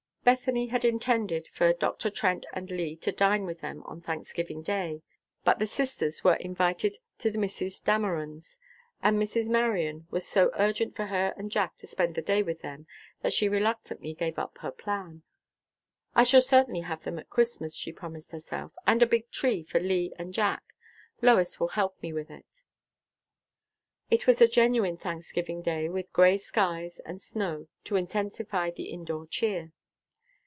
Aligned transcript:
Bethany 0.23 0.67
had 0.67 0.85
intended 0.85 1.47
for 1.47 1.73
Dr. 1.73 2.11
Trent 2.11 2.45
and 2.53 2.69
Lee 2.69 2.95
to 2.97 3.11
dine 3.11 3.43
with 3.47 3.61
them 3.61 3.81
on 3.87 4.01
Thanksgiving 4.01 4.61
day, 4.61 5.01
but 5.43 5.57
the 5.57 5.65
sisters 5.65 6.23
were 6.23 6.35
invited 6.35 6.95
to 7.17 7.29
Mrs. 7.29 7.83
Dameron's, 7.83 8.59
and 9.01 9.17
Mrs. 9.19 9.47
Marion 9.47 10.05
was 10.11 10.25
so 10.27 10.51
urgent 10.59 10.95
for 10.95 11.07
her 11.07 11.33
and 11.37 11.49
Jack 11.51 11.75
to 11.77 11.87
spend 11.87 12.13
the 12.13 12.21
day 12.21 12.43
with 12.43 12.61
them, 12.61 12.85
that 13.23 13.33
she 13.33 13.49
reluctantly 13.49 14.13
gave 14.13 14.37
up 14.37 14.59
her 14.59 14.69
plan. 14.71 15.23
"I 16.13 16.23
shall 16.23 16.43
certainly 16.43 16.81
have 16.81 17.03
them 17.03 17.19
Christmas," 17.27 17.75
she 17.75 17.91
promised 17.91 18.31
herself, 18.31 18.73
"and 18.85 19.01
a 19.01 19.07
big 19.07 19.31
tree 19.31 19.63
for 19.63 19.79
Lee 19.79 20.13
and 20.19 20.35
Jack. 20.35 20.61
Lois 21.23 21.59
will 21.59 21.69
help 21.69 21.99
me 21.99 22.13
with 22.13 22.29
it." 22.29 22.61
It 24.11 24.27
was 24.27 24.39
a 24.39 24.47
genuine 24.47 24.97
Thanksgiving 24.97 25.63
day, 25.63 25.89
with 25.89 26.13
gray 26.13 26.37
skies, 26.37 26.99
and 27.07 27.23
snow, 27.23 27.67
to 27.85 27.95
intensify 27.95 28.69
the 28.69 28.83
indoor 28.91 29.25
cheer. 29.25 29.71